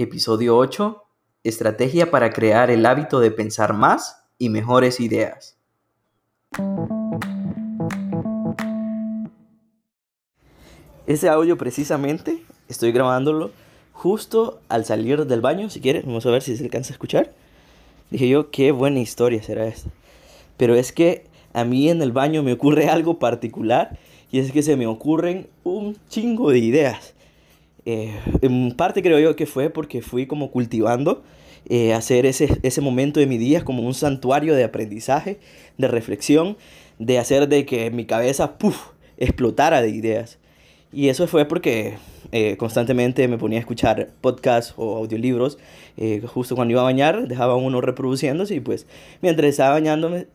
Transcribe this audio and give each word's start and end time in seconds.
episodio 0.00 0.56
8, 0.56 1.02
estrategia 1.42 2.12
para 2.12 2.30
crear 2.30 2.70
el 2.70 2.86
hábito 2.86 3.18
de 3.18 3.32
pensar 3.32 3.74
más 3.74 4.22
y 4.38 4.48
mejores 4.48 5.00
ideas. 5.00 5.58
Ese 11.08 11.28
audio 11.28 11.58
precisamente 11.58 12.44
estoy 12.68 12.92
grabándolo 12.92 13.50
justo 13.92 14.60
al 14.68 14.84
salir 14.84 15.26
del 15.26 15.40
baño, 15.40 15.68
si 15.68 15.80
quieres, 15.80 16.06
vamos 16.06 16.24
a 16.26 16.30
ver 16.30 16.42
si 16.42 16.56
se 16.56 16.62
alcanza 16.62 16.92
a 16.92 16.94
escuchar. 16.94 17.32
Dije 18.10 18.28
yo, 18.28 18.52
qué 18.52 18.70
buena 18.70 19.00
historia 19.00 19.42
será 19.42 19.66
esta. 19.66 19.90
Pero 20.56 20.76
es 20.76 20.92
que 20.92 21.24
a 21.52 21.64
mí 21.64 21.90
en 21.90 22.02
el 22.02 22.12
baño 22.12 22.44
me 22.44 22.52
ocurre 22.52 22.88
algo 22.88 23.18
particular 23.18 23.98
y 24.30 24.38
es 24.38 24.52
que 24.52 24.62
se 24.62 24.76
me 24.76 24.86
ocurren 24.86 25.48
un 25.64 25.96
chingo 26.08 26.50
de 26.50 26.60
ideas. 26.60 27.14
Eh, 27.90 28.12
en 28.42 28.72
parte 28.72 29.00
creo 29.00 29.18
yo 29.18 29.34
que 29.34 29.46
fue 29.46 29.70
porque 29.70 30.02
fui 30.02 30.26
como 30.26 30.50
cultivando 30.50 31.22
eh, 31.70 31.94
hacer 31.94 32.26
ese, 32.26 32.58
ese 32.62 32.82
momento 32.82 33.18
de 33.18 33.26
mi 33.26 33.38
día 33.38 33.64
como 33.64 33.82
un 33.82 33.94
santuario 33.94 34.54
de 34.54 34.62
aprendizaje, 34.62 35.40
de 35.78 35.88
reflexión, 35.88 36.58
de 36.98 37.18
hacer 37.18 37.48
de 37.48 37.64
que 37.64 37.90
mi 37.90 38.04
cabeza 38.04 38.58
puff, 38.58 38.88
explotara 39.16 39.80
de 39.80 39.88
ideas. 39.88 40.38
Y 40.92 41.08
eso 41.08 41.26
fue 41.26 41.46
porque 41.46 41.94
eh, 42.30 42.58
constantemente 42.58 43.26
me 43.26 43.38
ponía 43.38 43.58
a 43.58 43.60
escuchar 43.60 44.10
podcasts 44.20 44.74
o 44.76 44.98
audiolibros. 44.98 45.56
Justo 46.26 46.56
cuando 46.56 46.72
iba 46.72 46.82
a 46.82 46.84
bañar, 46.84 47.26
dejaba 47.26 47.56
uno 47.56 47.80
reproduciéndose 47.80 48.54
y 48.54 48.60
pues 48.60 48.86
mientras 49.22 49.48
estaba 49.48 49.70
bañándome, 49.70 50.26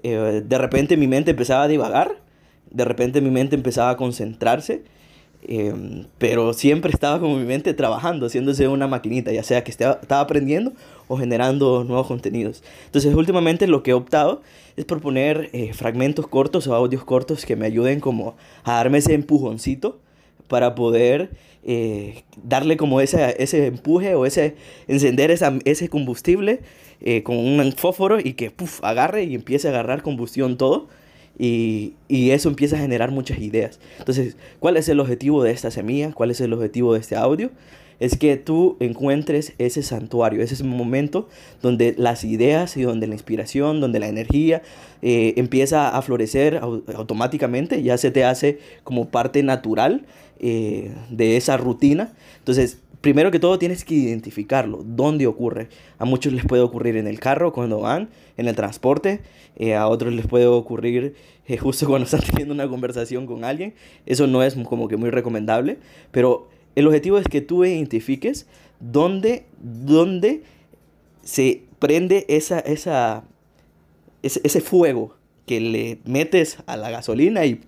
de 0.00 0.58
repente 0.58 0.96
mi 0.96 1.08
mente 1.08 1.32
empezaba 1.32 1.64
a 1.64 1.68
divagar, 1.68 2.22
de 2.70 2.84
repente 2.84 3.20
mi 3.20 3.30
mente 3.30 3.56
empezaba 3.56 3.90
a 3.90 3.96
concentrarse, 3.96 4.84
pero 6.18 6.52
siempre 6.52 6.92
estaba 6.92 7.18
con 7.18 7.38
mi 7.38 7.44
mente 7.44 7.74
trabajando, 7.74 8.26
haciéndose 8.26 8.68
una 8.68 8.86
maquinita, 8.86 9.32
ya 9.32 9.42
sea 9.42 9.64
que 9.64 9.70
estaba, 9.70 10.00
aprendiendo 10.20 10.72
o 11.08 11.16
generando 11.16 11.84
nuevos 11.84 12.06
contenidos. 12.06 12.62
Entonces 12.86 13.14
últimamente 13.14 13.66
lo 13.66 13.82
que 13.82 13.90
he 13.90 13.94
optado 13.94 14.42
es 14.76 14.84
proponer 14.84 15.50
fragmentos 15.72 16.26
cortos 16.26 16.66
o 16.66 16.74
audios 16.74 17.04
cortos 17.04 17.44
que 17.46 17.56
me 17.56 17.66
ayuden 17.66 18.00
como 18.00 18.36
a 18.64 18.74
darme 18.74 18.98
ese 18.98 19.14
empujoncito 19.14 19.98
para 20.50 20.74
poder 20.74 21.30
eh, 21.62 22.24
darle 22.42 22.76
como 22.76 23.00
ese, 23.00 23.36
ese 23.38 23.66
empuje 23.66 24.14
o 24.14 24.24
ese 24.24 24.56
encender 24.88 25.30
esa, 25.30 25.58
ese 25.64 25.88
combustible 25.88 26.60
eh, 27.00 27.22
con 27.22 27.36
un 27.36 27.72
fósforo 27.72 28.18
y 28.18 28.32
que 28.32 28.50
puff, 28.50 28.82
agarre 28.82 29.24
y 29.24 29.34
empiece 29.34 29.68
a 29.68 29.70
agarrar 29.70 30.02
combustión 30.02 30.56
todo. 30.56 30.88
Y, 31.42 31.94
y, 32.06 32.32
eso 32.32 32.50
empieza 32.50 32.76
a 32.76 32.80
generar 32.80 33.10
muchas 33.10 33.38
ideas. 33.38 33.80
Entonces, 33.98 34.36
¿cuál 34.58 34.76
es 34.76 34.90
el 34.90 35.00
objetivo 35.00 35.42
de 35.42 35.52
esta 35.52 35.70
semilla? 35.70 36.12
¿Cuál 36.12 36.30
es 36.30 36.40
el 36.42 36.52
objetivo 36.52 36.92
de 36.92 37.00
este 37.00 37.16
audio? 37.16 37.50
Es 38.00 38.16
que 38.16 38.36
tú 38.38 38.78
encuentres 38.80 39.52
ese 39.58 39.82
santuario, 39.82 40.42
ese 40.42 40.64
momento 40.64 41.28
donde 41.60 41.94
las 41.96 42.24
ideas 42.24 42.76
y 42.78 42.82
donde 42.82 43.06
la 43.06 43.14
inspiración, 43.14 43.80
donde 43.80 44.00
la 44.00 44.08
energía 44.08 44.62
eh, 45.02 45.34
empieza 45.36 45.90
a 45.90 46.02
florecer 46.02 46.56
automáticamente, 46.56 47.82
ya 47.82 47.98
se 47.98 48.10
te 48.10 48.24
hace 48.24 48.58
como 48.84 49.10
parte 49.10 49.42
natural 49.42 50.06
eh, 50.40 50.92
de 51.10 51.36
esa 51.36 51.58
rutina. 51.58 52.12
Entonces, 52.38 52.78
primero 53.02 53.30
que 53.30 53.38
todo 53.38 53.58
tienes 53.58 53.84
que 53.84 53.94
identificarlo, 53.94 54.82
dónde 54.82 55.26
ocurre. 55.26 55.68
A 55.98 56.06
muchos 56.06 56.32
les 56.32 56.46
puede 56.46 56.62
ocurrir 56.62 56.96
en 56.96 57.06
el 57.06 57.20
carro 57.20 57.52
cuando 57.52 57.80
van, 57.80 58.08
en 58.38 58.48
el 58.48 58.56
transporte, 58.56 59.20
eh, 59.56 59.74
a 59.74 59.86
otros 59.86 60.14
les 60.14 60.26
puede 60.26 60.46
ocurrir 60.46 61.14
justo 61.60 61.86
cuando 61.86 62.04
están 62.06 62.22
teniendo 62.22 62.54
una 62.54 62.66
conversación 62.66 63.26
con 63.26 63.44
alguien. 63.44 63.74
Eso 64.06 64.26
no 64.26 64.42
es 64.42 64.54
como 64.54 64.88
que 64.88 64.96
muy 64.96 65.10
recomendable, 65.10 65.76
pero 66.12 66.48
el 66.74 66.86
objetivo 66.86 67.18
es 67.18 67.26
que 67.26 67.40
tú 67.40 67.64
identifiques 67.64 68.46
dónde, 68.78 69.44
dónde 69.60 70.42
se 71.22 71.64
prende 71.78 72.24
esa, 72.28 72.60
esa, 72.60 73.24
ese, 74.22 74.40
ese 74.44 74.60
fuego 74.60 75.16
que 75.46 75.60
le 75.60 75.98
metes 76.04 76.58
a 76.66 76.76
la 76.76 76.90
gasolina 76.90 77.44
y 77.44 77.60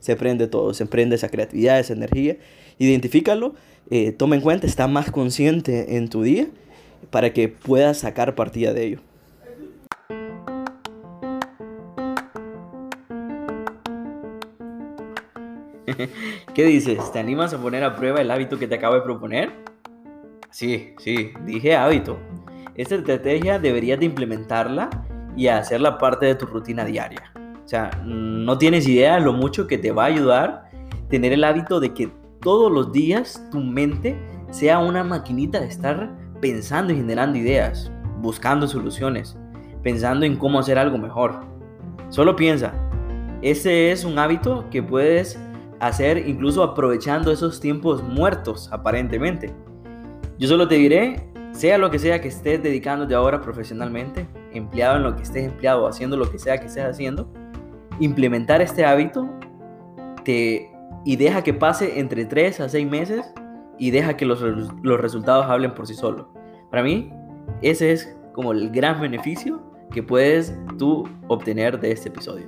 se 0.00 0.16
prende 0.16 0.48
todo, 0.48 0.74
se 0.74 0.86
prende 0.86 1.16
esa 1.16 1.28
creatividad, 1.28 1.78
esa 1.78 1.94
energía. 1.94 2.36
Identifícalo, 2.78 3.54
eh, 3.90 4.12
toma 4.12 4.34
en 4.36 4.42
cuenta, 4.42 4.66
está 4.66 4.88
más 4.88 5.10
consciente 5.10 5.96
en 5.96 6.08
tu 6.08 6.22
día 6.22 6.48
para 7.10 7.32
que 7.32 7.48
puedas 7.48 7.98
sacar 7.98 8.34
partida 8.34 8.72
de 8.72 8.84
ello. 8.84 9.00
¿Qué 16.54 16.64
dices? 16.64 17.12
¿Te 17.12 17.18
animas 17.18 17.54
a 17.54 17.58
poner 17.58 17.84
a 17.84 17.96
prueba 17.96 18.20
el 18.20 18.30
hábito 18.30 18.58
que 18.58 18.66
te 18.66 18.76
acabo 18.76 18.94
de 18.94 19.02
proponer? 19.02 19.52
Sí, 20.50 20.94
sí, 20.98 21.32
dije 21.46 21.76
hábito. 21.76 22.18
Esta 22.74 22.96
estrategia 22.96 23.58
deberías 23.58 23.98
de 23.98 24.06
implementarla 24.06 24.90
y 25.36 25.48
hacerla 25.48 25.98
parte 25.98 26.26
de 26.26 26.34
tu 26.34 26.46
rutina 26.46 26.84
diaria. 26.84 27.32
O 27.64 27.68
sea, 27.68 27.90
no 28.04 28.58
tienes 28.58 28.86
idea 28.88 29.18
lo 29.18 29.32
mucho 29.32 29.66
que 29.66 29.78
te 29.78 29.92
va 29.92 30.04
a 30.04 30.06
ayudar 30.06 30.64
tener 31.08 31.32
el 31.32 31.44
hábito 31.44 31.78
de 31.78 31.92
que 31.92 32.10
todos 32.40 32.72
los 32.72 32.90
días 32.90 33.46
tu 33.50 33.60
mente 33.60 34.18
sea 34.50 34.78
una 34.78 35.04
maquinita 35.04 35.60
de 35.60 35.66
estar 35.66 36.10
pensando 36.40 36.92
y 36.92 36.96
generando 36.96 37.38
ideas, 37.38 37.92
buscando 38.20 38.66
soluciones, 38.66 39.36
pensando 39.82 40.24
en 40.24 40.36
cómo 40.36 40.58
hacer 40.58 40.78
algo 40.78 40.96
mejor. 40.96 41.40
Solo 42.08 42.34
piensa, 42.34 42.72
ese 43.42 43.92
es 43.92 44.04
un 44.04 44.18
hábito 44.18 44.64
que 44.70 44.82
puedes 44.82 45.38
hacer 45.82 46.28
incluso 46.28 46.62
aprovechando 46.62 47.32
esos 47.32 47.58
tiempos 47.58 48.04
muertos 48.04 48.68
aparentemente. 48.70 49.52
Yo 50.38 50.46
solo 50.46 50.68
te 50.68 50.76
diré, 50.76 51.28
sea 51.50 51.76
lo 51.76 51.90
que 51.90 51.98
sea 51.98 52.20
que 52.20 52.28
estés 52.28 52.62
dedicándote 52.62 53.16
ahora 53.16 53.40
profesionalmente, 53.40 54.28
empleado 54.52 54.98
en 54.98 55.02
lo 55.02 55.16
que 55.16 55.24
estés 55.24 55.44
empleado, 55.44 55.88
haciendo 55.88 56.16
lo 56.16 56.30
que 56.30 56.38
sea 56.38 56.58
que 56.58 56.66
estés 56.66 56.84
haciendo, 56.84 57.28
implementar 57.98 58.62
este 58.62 58.84
hábito 58.84 59.28
te, 60.24 60.70
y 61.04 61.16
deja 61.16 61.42
que 61.42 61.52
pase 61.52 61.98
entre 61.98 62.26
3 62.26 62.60
a 62.60 62.68
6 62.68 62.88
meses 62.88 63.34
y 63.76 63.90
deja 63.90 64.16
que 64.16 64.24
los, 64.24 64.40
los 64.40 65.00
resultados 65.00 65.46
hablen 65.46 65.74
por 65.74 65.88
sí 65.88 65.94
solos. 65.94 66.26
Para 66.70 66.84
mí, 66.84 67.12
ese 67.60 67.90
es 67.90 68.16
como 68.34 68.52
el 68.52 68.70
gran 68.70 69.00
beneficio 69.00 69.60
que 69.90 70.04
puedes 70.04 70.56
tú 70.78 71.08
obtener 71.26 71.80
de 71.80 71.90
este 71.90 72.08
episodio. 72.08 72.46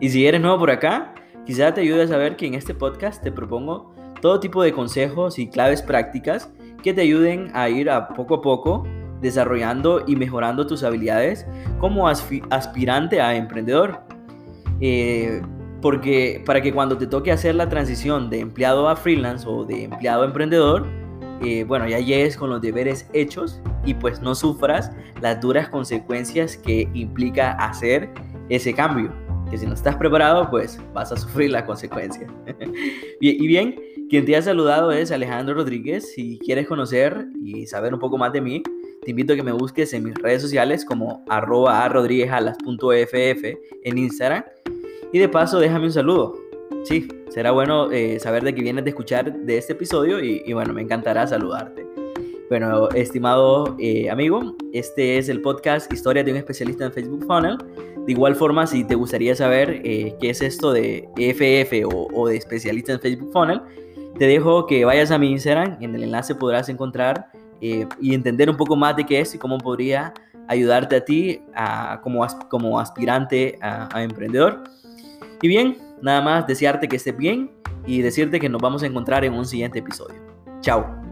Y 0.00 0.08
si 0.08 0.26
eres 0.26 0.40
nuevo 0.40 0.58
por 0.58 0.70
acá, 0.70 1.12
quizá 1.46 1.72
te 1.72 1.80
ayude 1.80 2.02
a 2.02 2.08
saber 2.08 2.36
que 2.36 2.46
en 2.46 2.54
este 2.54 2.74
podcast 2.74 3.22
te 3.22 3.32
propongo 3.32 3.94
todo 4.20 4.40
tipo 4.40 4.62
de 4.62 4.72
consejos 4.72 5.38
y 5.38 5.48
claves 5.48 5.80
prácticas 5.80 6.50
que 6.82 6.92
te 6.92 7.02
ayuden 7.02 7.50
a 7.54 7.68
ir 7.68 7.88
a 7.88 8.08
poco 8.08 8.34
a 8.34 8.42
poco 8.42 8.84
desarrollando 9.20 10.04
y 10.06 10.16
mejorando 10.16 10.66
tus 10.66 10.82
habilidades 10.82 11.46
como 11.78 12.08
aspirante 12.08 13.20
a 13.20 13.36
emprendedor. 13.36 14.00
Eh, 14.80 15.40
porque 15.80 16.42
para 16.44 16.60
que 16.60 16.72
cuando 16.72 16.98
te 16.98 17.06
toque 17.06 17.30
hacer 17.30 17.54
la 17.54 17.68
transición 17.68 18.28
de 18.28 18.40
empleado 18.40 18.88
a 18.88 18.96
freelance 18.96 19.46
o 19.48 19.64
de 19.64 19.84
empleado 19.84 20.22
a 20.22 20.26
emprendedor, 20.26 20.86
eh, 21.42 21.64
bueno, 21.64 21.86
ya 21.86 22.00
llegues 22.00 22.36
con 22.36 22.50
los 22.50 22.60
deberes 22.60 23.08
hechos 23.12 23.60
y 23.84 23.94
pues 23.94 24.20
no 24.20 24.34
sufras 24.34 24.90
las 25.20 25.40
duras 25.40 25.68
consecuencias 25.68 26.56
que 26.56 26.88
implica 26.94 27.52
hacer 27.52 28.10
ese 28.48 28.74
cambio. 28.74 29.25
Que 29.50 29.58
si 29.58 29.66
no 29.66 29.74
estás 29.74 29.96
preparado, 29.96 30.50
pues 30.50 30.80
vas 30.92 31.12
a 31.12 31.16
sufrir 31.16 31.50
la 31.50 31.64
consecuencia. 31.64 32.26
y 33.20 33.46
bien, 33.46 33.76
quien 34.08 34.24
te 34.24 34.36
ha 34.36 34.42
saludado 34.42 34.92
es 34.92 35.10
Alejandro 35.10 35.54
Rodríguez. 35.54 36.12
Si 36.12 36.38
quieres 36.38 36.66
conocer 36.66 37.26
y 37.42 37.66
saber 37.66 37.92
un 37.94 38.00
poco 38.00 38.18
más 38.18 38.32
de 38.32 38.40
mí, 38.40 38.62
te 39.04 39.10
invito 39.10 39.34
a 39.34 39.36
que 39.36 39.42
me 39.42 39.52
busques 39.52 39.92
en 39.92 40.02
mis 40.02 40.14
redes 40.16 40.42
sociales 40.42 40.84
como 40.84 41.24
arroba 41.28 41.88
en 43.84 43.98
Instagram 43.98 44.44
y 45.12 45.18
de 45.18 45.28
paso, 45.28 45.60
déjame 45.60 45.86
un 45.86 45.92
saludo. 45.92 46.34
Sí, 46.82 47.06
será 47.28 47.52
bueno 47.52 47.90
eh, 47.92 48.18
saber 48.18 48.42
de 48.42 48.52
que 48.54 48.62
vienes 48.62 48.84
de 48.84 48.90
escuchar 48.90 49.32
de 49.32 49.58
este 49.58 49.74
episodio 49.74 50.18
y, 50.20 50.52
bueno, 50.52 50.72
me 50.72 50.82
encantará 50.82 51.26
saludarte. 51.26 51.85
Bueno, 52.48 52.88
estimado 52.90 53.74
eh, 53.80 54.08
amigo, 54.08 54.54
este 54.72 55.18
es 55.18 55.28
el 55.28 55.42
podcast 55.42 55.92
Historia 55.92 56.22
de 56.22 56.30
un 56.30 56.36
especialista 56.36 56.84
en 56.84 56.92
Facebook 56.92 57.26
Funnel. 57.26 57.58
De 58.06 58.12
igual 58.12 58.36
forma, 58.36 58.68
si 58.68 58.84
te 58.84 58.94
gustaría 58.94 59.34
saber 59.34 59.80
eh, 59.84 60.14
qué 60.20 60.30
es 60.30 60.40
esto 60.40 60.72
de 60.72 61.08
EFF 61.16 61.88
o, 61.92 62.28
de 62.28 62.36
especialista 62.36 62.92
en 62.92 63.00
Facebook 63.00 63.32
Funnel, 63.32 63.60
te 64.16 64.26
dejo 64.26 64.64
que 64.66 64.84
vayas 64.84 65.10
a 65.10 65.18
mi 65.18 65.32
Instagram. 65.32 65.76
En 65.80 65.96
el 65.96 66.04
enlace 66.04 66.36
podrás 66.36 66.68
encontrar 66.68 67.30
y 67.60 68.14
entender 68.14 68.48
un 68.48 68.56
poco 68.56 68.76
más 68.76 68.94
de 68.94 69.04
qué 69.04 69.20
es 69.20 69.34
y 69.34 69.38
cómo 69.38 69.58
podría 69.58 70.14
ayudarte 70.46 70.96
a 70.96 71.04
ti 71.04 71.42
como, 72.02 72.24
como 72.48 72.78
aspirante 72.78 73.58
a 73.60 74.02
emprendedor. 74.02 74.62
Y 75.42 75.48
bien, 75.48 75.78
nada 76.00 76.20
más 76.20 76.46
desearte 76.46 76.86
que 76.86 76.96
estés 76.96 77.16
bien 77.16 77.50
y 77.86 78.02
decirte 78.02 78.38
que 78.38 78.48
nos 78.48 78.62
vamos 78.62 78.84
a 78.84 78.86
encontrar 78.86 79.24
en 79.24 79.34
un 79.34 79.46
siguiente 79.46 79.80
episodio. 79.80 80.20
Chao. 80.60 81.05